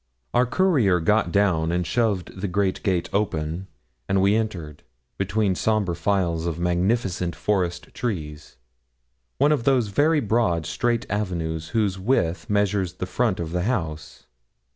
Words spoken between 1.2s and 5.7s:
down and shoved the great gate open, and we entered, between